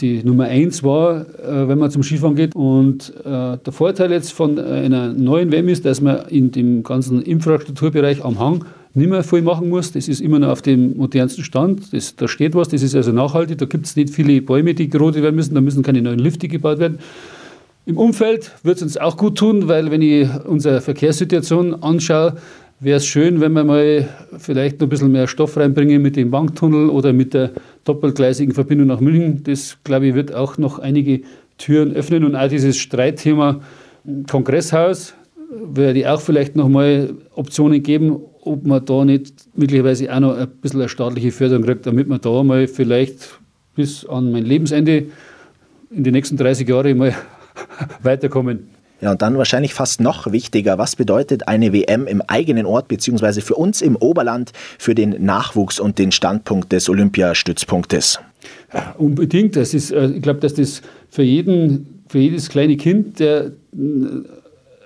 die 0.00 0.24
Nummer 0.24 0.44
eins 0.44 0.82
war, 0.82 1.20
äh, 1.20 1.68
wenn 1.68 1.78
man 1.78 1.90
zum 1.90 2.02
Skifahren 2.02 2.34
geht. 2.34 2.54
Und 2.54 3.12
äh, 3.20 3.58
der 3.58 3.72
Vorteil 3.72 4.10
jetzt 4.10 4.32
von 4.32 4.58
einer 4.58 5.12
neuen 5.12 5.52
WM 5.52 5.68
ist, 5.68 5.84
dass 5.84 6.00
man 6.00 6.26
in 6.28 6.50
dem 6.50 6.82
ganzen 6.82 7.22
Infrastrukturbereich 7.22 8.24
am 8.24 8.38
Hang 8.38 8.64
nicht 8.94 9.10
mehr 9.10 9.22
viel 9.22 9.42
machen 9.42 9.68
muss. 9.68 9.92
Das 9.92 10.08
ist 10.08 10.20
immer 10.20 10.38
noch 10.38 10.48
auf 10.48 10.62
dem 10.62 10.96
modernsten 10.96 11.44
Stand. 11.44 11.92
Das, 11.92 12.16
da 12.16 12.28
steht 12.28 12.54
was, 12.54 12.68
das 12.68 12.82
ist 12.82 12.94
also 12.94 13.12
nachhaltig. 13.12 13.58
Da 13.58 13.66
gibt 13.66 13.86
es 13.86 13.96
nicht 13.96 14.10
viele 14.10 14.40
Bäume, 14.40 14.74
die 14.74 14.88
gerodet 14.88 15.22
werden 15.22 15.36
müssen. 15.36 15.54
Da 15.54 15.60
müssen 15.60 15.82
keine 15.82 16.02
neuen 16.02 16.18
Lifte 16.18 16.48
gebaut 16.48 16.78
werden. 16.78 16.98
Im 17.86 17.98
Umfeld 17.98 18.50
wird 18.62 18.78
es 18.78 18.82
uns 18.82 18.96
auch 18.96 19.18
gut 19.18 19.36
tun, 19.36 19.68
weil 19.68 19.90
wenn 19.90 20.00
ich 20.00 20.26
unsere 20.46 20.80
Verkehrssituation 20.80 21.82
anschaue, 21.82 22.36
wäre 22.80 22.96
es 22.96 23.06
schön, 23.06 23.42
wenn 23.42 23.52
wir 23.52 23.64
mal 23.64 24.08
vielleicht 24.38 24.80
noch 24.80 24.86
ein 24.86 24.88
bisschen 24.88 25.12
mehr 25.12 25.26
Stoff 25.26 25.58
reinbringen 25.58 26.00
mit 26.00 26.16
dem 26.16 26.30
Banktunnel 26.30 26.88
oder 26.88 27.12
mit 27.12 27.34
der 27.34 27.50
doppelgleisigen 27.84 28.54
Verbindung 28.54 28.86
nach 28.86 29.00
München. 29.00 29.42
Das, 29.44 29.76
glaube 29.84 30.06
ich, 30.06 30.14
wird 30.14 30.34
auch 30.34 30.56
noch 30.56 30.78
einige 30.78 31.20
Türen 31.58 31.92
öffnen 31.92 32.24
und 32.24 32.36
auch 32.36 32.48
dieses 32.48 32.78
Streitthema 32.78 33.60
Kongresshaus 34.30 35.14
werde 35.50 36.00
ich 36.00 36.06
auch 36.06 36.20
vielleicht 36.20 36.56
noch 36.56 36.68
mal 36.68 37.14
Optionen 37.34 37.82
geben, 37.82 38.18
ob 38.40 38.64
man 38.66 38.84
da 38.84 39.04
nicht 39.04 39.34
möglicherweise 39.56 40.12
auch 40.14 40.20
noch 40.20 40.36
ein 40.36 40.48
bisschen 40.48 40.80
eine 40.80 40.88
staatliche 40.88 41.32
Förderung 41.32 41.64
kriegt, 41.64 41.86
damit 41.86 42.08
man 42.08 42.20
da 42.20 42.42
mal 42.42 42.66
vielleicht 42.66 43.38
bis 43.76 44.06
an 44.06 44.32
mein 44.32 44.44
Lebensende 44.44 45.04
in 45.90 46.02
den 46.02 46.12
nächsten 46.12 46.36
30 46.36 46.68
Jahren 46.68 46.98
mal 46.98 47.14
weiterkommen. 48.02 48.70
Ja, 49.00 49.10
und 49.10 49.20
dann 49.20 49.36
wahrscheinlich 49.36 49.74
fast 49.74 50.00
noch 50.00 50.32
wichtiger, 50.32 50.78
was 50.78 50.96
bedeutet 50.96 51.46
eine 51.48 51.72
WM 51.72 52.06
im 52.06 52.22
eigenen 52.22 52.64
Ort 52.64 52.88
beziehungsweise 52.88 53.42
für 53.42 53.54
uns 53.54 53.82
im 53.82 53.96
Oberland 53.96 54.52
für 54.78 54.94
den 54.94 55.22
Nachwuchs 55.22 55.78
und 55.78 55.98
den 55.98 56.10
Standpunkt 56.10 56.72
des 56.72 56.88
Olympiastützpunktes? 56.88 58.20
Ja, 58.72 58.94
unbedingt. 58.96 59.56
Das 59.56 59.74
ist, 59.74 59.90
äh, 59.90 60.06
ich 60.06 60.22
glaube, 60.22 60.40
dass 60.40 60.54
das 60.54 60.80
für 61.10 61.22
jeden, 61.22 62.04
für 62.08 62.18
jedes 62.18 62.48
kleine 62.48 62.76
Kind, 62.76 63.20
der 63.20 63.52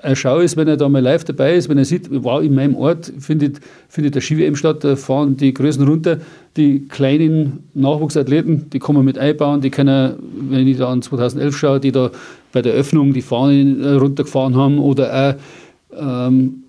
eine 0.02 0.16
Schau 0.16 0.38
ist, 0.38 0.56
wenn 0.56 0.68
er 0.68 0.76
da 0.76 0.88
mal 0.88 1.02
live 1.02 1.24
dabei 1.24 1.54
ist, 1.54 1.68
wenn 1.68 1.78
er 1.78 1.84
sieht, 1.84 2.08
wow, 2.10 2.42
in 2.42 2.54
meinem 2.54 2.76
Ort 2.76 3.12
findet, 3.18 3.60
findet 3.88 4.14
der 4.14 4.20
Ski-WM 4.20 4.56
statt, 4.56 4.84
da 4.84 4.96
fahren 4.96 5.36
die 5.36 5.52
Größen 5.52 5.86
runter, 5.86 6.18
die 6.56 6.86
kleinen 6.88 7.68
Nachwuchsathleten, 7.74 8.70
die 8.70 8.78
kommen 8.78 9.04
mit 9.04 9.18
einbauen, 9.18 9.60
die 9.60 9.70
können, 9.70 10.14
wenn 10.48 10.66
ich 10.66 10.78
da 10.78 10.90
an 10.90 11.02
2011 11.02 11.56
schaue, 11.56 11.80
die 11.80 11.92
da 11.92 12.10
bei 12.52 12.62
der 12.62 12.72
Öffnung 12.72 13.12
die 13.12 13.22
Fahnen 13.22 13.82
äh, 13.82 13.92
runtergefahren 13.92 14.56
haben 14.56 14.78
oder 14.78 15.38
auch 15.92 15.98
ähm, 15.98 16.64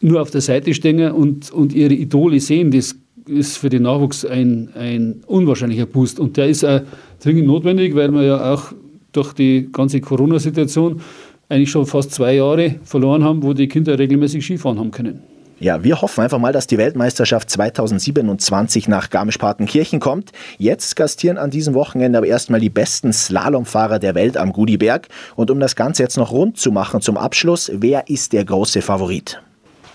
nur 0.00 0.20
auf 0.20 0.30
der 0.30 0.40
Seite 0.40 0.74
stehen 0.74 1.10
und, 1.12 1.50
und 1.50 1.72
ihre 1.72 1.94
Idole 1.94 2.40
sehen, 2.40 2.70
das 2.70 2.96
ist 3.26 3.56
für 3.56 3.70
den 3.70 3.82
Nachwuchs 3.82 4.24
ein, 4.24 4.68
ein 4.74 5.22
unwahrscheinlicher 5.26 5.86
Boost. 5.86 6.20
Und 6.20 6.36
der 6.36 6.48
ist 6.48 6.64
auch 6.64 6.80
dringend 7.22 7.46
notwendig, 7.46 7.94
weil 7.94 8.12
wir 8.12 8.22
ja 8.22 8.52
auch 8.52 8.72
durch 9.12 9.32
die 9.32 9.68
ganze 9.72 10.00
Corona-Situation 10.00 11.00
eigentlich 11.48 11.70
schon 11.70 11.86
fast 11.86 12.12
zwei 12.12 12.34
Jahre 12.34 12.76
verloren 12.84 13.24
haben, 13.24 13.42
wo 13.42 13.52
die 13.52 13.68
Kinder 13.68 13.98
regelmäßig 13.98 14.44
Skifahren 14.44 14.78
haben 14.78 14.90
können. 14.90 15.20
Ja, 15.64 15.82
wir 15.82 16.02
hoffen 16.02 16.20
einfach 16.20 16.38
mal, 16.38 16.52
dass 16.52 16.66
die 16.66 16.76
Weltmeisterschaft 16.76 17.48
2027 17.48 18.86
nach 18.86 19.08
Garmisch-Partenkirchen 19.08 19.98
kommt. 19.98 20.30
Jetzt 20.58 20.94
gastieren 20.94 21.38
an 21.38 21.48
diesem 21.48 21.72
Wochenende 21.72 22.18
aber 22.18 22.26
erstmal 22.26 22.60
die 22.60 22.68
besten 22.68 23.14
Slalomfahrer 23.14 23.98
der 23.98 24.14
Welt 24.14 24.36
am 24.36 24.52
Gudiberg. 24.52 25.08
Und 25.36 25.50
um 25.50 25.60
das 25.60 25.74
Ganze 25.74 26.02
jetzt 26.02 26.18
noch 26.18 26.32
rund 26.32 26.58
zu 26.58 26.70
machen 26.70 27.00
zum 27.00 27.16
Abschluss, 27.16 27.72
wer 27.72 28.10
ist 28.10 28.34
der 28.34 28.44
große 28.44 28.82
Favorit? 28.82 29.40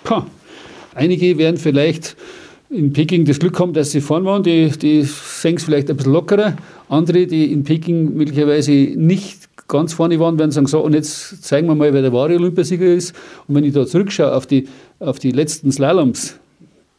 Puh. 0.04 0.24
Einige 0.96 1.38
werden 1.38 1.58
vielleicht 1.58 2.16
in 2.72 2.92
Peking 2.92 3.26
das 3.26 3.38
Glück 3.38 3.60
haben, 3.60 3.74
dass 3.74 3.92
sie 3.92 4.02
vorn 4.02 4.26
waren, 4.26 4.42
die, 4.42 4.72
die 4.72 5.04
sehen 5.04 5.58
es 5.58 5.64
vielleicht 5.66 5.92
ein 5.92 5.98
bisschen 5.98 6.14
lockerer. 6.14 6.58
Andere, 6.88 7.28
die 7.28 7.54
in 7.54 7.64
Peking 7.64 8.16
möglicherweise 8.16 8.72
nicht 8.72 9.39
ganz 9.68 9.94
vorne 9.94 10.20
waren, 10.20 10.40
werden 10.40 10.52
sagen, 10.52 10.68
so, 10.68 10.80
und 10.80 10.94
jetzt 10.94 11.44
zeigen 11.44 11.68
wir 11.68 11.76
mal, 11.76 11.94
wer 11.94 12.02
der 12.02 12.14
wahre 12.14 12.36
Olympiasieger 12.36 12.88
ist. 12.88 13.16
Und 13.48 13.56
wenn 13.56 13.64
ich 13.64 13.74
da 13.74 13.86
zurückschaue 13.86 14.34
auf 14.34 14.48
die, 14.48 14.68
auf 15.00 15.20
die 15.20 15.32
letzten 15.32 15.72
Slaloms, 15.72 16.40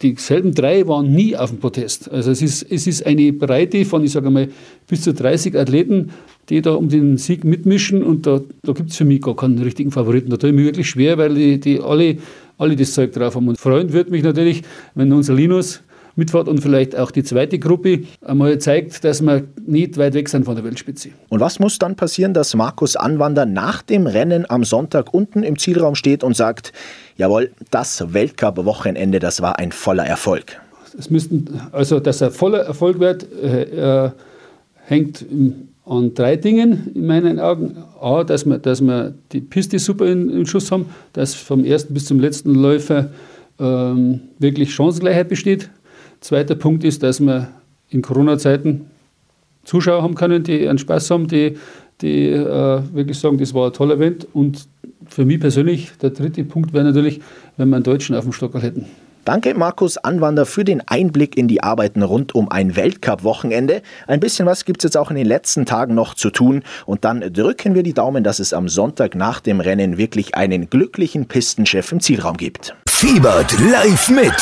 dieselben 0.03 0.55
drei 0.55 0.87
waren 0.87 1.13
nie 1.13 1.37
auf 1.37 1.51
dem 1.51 1.59
Protest. 1.59 2.11
Also 2.11 2.31
es 2.31 2.43
ist, 2.43 2.63
es 2.63 2.87
ist 2.87 3.05
eine 3.05 3.33
Breite 3.33 3.85
von, 3.85 4.03
ich 4.05 4.13
sage 4.13 4.31
mal, 4.31 4.49
bis 4.89 5.03
zu 5.03 5.13
30 5.13 5.57
Athleten, 5.59 6.11
die 6.49 6.63
da 6.63 6.73
um 6.73 6.89
den 6.89 7.17
Sieg 7.17 7.45
mitmischen 7.45 8.03
und 8.03 8.27
da, 8.27 8.41
da 8.63 8.73
gibt 8.73 8.91
es 8.91 8.97
für 8.97 9.05
mich 9.05 9.21
gar 9.21 9.37
keinen 9.37 9.59
richtigen 9.59 9.91
Favoriten. 9.91 10.31
Da 10.31 10.37
tue 10.37 10.51
ich 10.51 10.57
mir 10.57 10.65
wirklich 10.65 10.89
schwer, 10.89 11.19
weil 11.19 11.35
die, 11.35 11.61
die 11.61 11.81
alle, 11.81 12.17
alle 12.59 12.77
das 12.77 12.93
Zeug 12.93 13.13
drauf 13.13 13.37
haben. 13.37 13.49
Und 13.49 13.59
freuen 13.59 13.93
würde 13.93 14.11
mich 14.11 14.23
natürlich, 14.23 14.63
wenn 14.95 15.13
unser 15.13 15.35
Linus 15.35 15.83
mitfahrt 16.21 16.47
und 16.47 16.61
vielleicht 16.61 16.95
auch 16.97 17.11
die 17.11 17.25
zweite 17.25 17.59
Gruppe 17.59 18.05
einmal 18.21 18.59
zeigt, 18.59 19.03
dass 19.03 19.21
wir 19.23 19.43
nicht 19.67 19.99
weit 19.99 20.15
weg 20.15 20.29
sind 20.29 20.45
von 20.45 20.55
der 20.55 20.65
Weltspitze. 20.65 21.09
Und 21.29 21.41
was 21.41 21.59
muss 21.59 21.79
dann 21.79 21.97
passieren, 21.97 22.33
dass 22.35 22.55
Markus 22.55 22.95
Anwander 22.95 23.47
nach 23.47 23.83
dem 23.83 24.07
Rennen 24.07 24.49
am 24.49 24.63
Sonntag 24.63 25.13
unten 25.13 25.43
im 25.43 25.59
Zielraum 25.59 25.97
steht 25.97 26.23
und 26.23 26.37
sagt, 26.37 26.73
jawohl, 27.17 27.51
das 27.73 28.13
Weltcup-Wochenende, 28.13 29.19
das 29.19 29.43
war 29.43 29.59
ein 29.59 29.73
voller 29.73 30.07
Erfolg? 30.07 30.61
Es 30.97 31.11
müssten, 31.11 31.61
also 31.73 31.99
dass 31.99 32.21
er 32.21 32.31
voller 32.31 32.61
Erfolg 32.61 33.01
wird, 33.01 33.27
äh, 33.33 34.11
hängt 34.87 35.25
an 35.87 36.15
drei 36.15 36.37
Dingen 36.37 36.93
in 36.95 37.07
meinen 37.07 37.41
Augen. 37.41 37.77
A, 38.01 38.25
dass 38.25 38.45
wir, 38.45 38.59
dass 38.59 38.81
wir 38.81 39.15
die 39.33 39.41
Piste 39.41 39.79
super 39.79 40.07
in, 40.07 40.31
in 40.31 40.47
Schuss 40.47 40.71
haben, 40.71 40.87
dass 41.13 41.35
vom 41.35 41.65
ersten 41.65 41.95
bis 41.95 42.05
zum 42.05 42.21
letzten 42.21 42.55
Läufer 42.55 43.11
ähm, 43.59 44.21
wirklich 44.39 44.75
Chancengleichheit 44.75 45.29
besteht. 45.29 45.71
Zweiter 46.21 46.55
Punkt 46.55 46.85
ist, 46.85 47.03
dass 47.03 47.21
wir 47.21 47.49
in 47.89 48.03
Corona-Zeiten 48.03 48.87
Zuschauer 49.65 50.03
haben 50.03 50.15
können, 50.15 50.43
die 50.43 50.69
einen 50.69 50.79
Spaß 50.79 51.11
haben, 51.11 51.29
die, 51.29 51.57
die 52.01 52.29
äh, 52.29 52.83
wirklich 52.93 53.19
sagen, 53.19 53.39
das 53.39 53.55
war 53.55 53.69
ein 53.69 53.73
toller 53.73 53.95
Event. 53.95 54.27
Und 54.33 54.67
für 55.07 55.25
mich 55.25 55.41
persönlich, 55.41 55.91
der 56.01 56.11
dritte 56.11 56.45
Punkt 56.45 56.73
wäre 56.73 56.85
natürlich, 56.85 57.21
wenn 57.57 57.69
wir 57.69 57.77
einen 57.77 57.85
Deutschen 57.85 58.15
auf 58.17 58.25
dem 58.25 58.33
Stockerl 58.33 58.63
hätten. 58.63 58.87
Danke, 59.27 59.55
Markus 59.55 59.99
Anwander, 59.99 60.47
für 60.47 60.65
den 60.65 60.83
Einblick 60.89 61.37
in 61.37 61.47
die 61.47 61.63
Arbeiten 61.63 62.03
rund 62.03 62.35
um 62.35 62.51
ein 62.51 62.75
Weltcup-Wochenende. 62.75 63.83
Ein 64.07 64.19
bisschen 64.19 64.47
was 64.47 64.65
gibt 64.65 64.81
es 64.81 64.85
jetzt 64.85 64.97
auch 64.97 65.11
in 65.11 65.17
den 65.17 65.27
letzten 65.27 65.67
Tagen 65.67 65.95
noch 65.95 66.15
zu 66.15 66.31
tun. 66.31 66.63
Und 66.87 67.05
dann 67.05 67.21
drücken 67.33 67.75
wir 67.75 67.83
die 67.83 67.93
Daumen, 67.93 68.25
dass 68.25 68.39
es 68.39 68.55
am 68.55 68.69
Sonntag 68.69 69.15
nach 69.15 69.41
dem 69.41 69.61
Rennen 69.61 69.99
wirklich 69.99 70.35
einen 70.35 70.71
glücklichen 70.71 71.27
Pistenchef 71.27 71.93
im 71.93 72.01
Zielraum 72.01 72.39
gibt. 72.39 72.75
Fiebert 72.89 73.55
live 73.61 74.09
mit. 74.09 74.35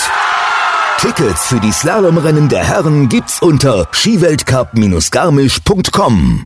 Tickets 1.01 1.47
für 1.47 1.61
die 1.61 1.71
Slalomrennen 1.71 2.49
der 2.49 2.65
Herren 2.65 3.09
gibt's 3.09 3.41
unter 3.41 3.87
skiweltcup-garmisch.com. 3.93 6.43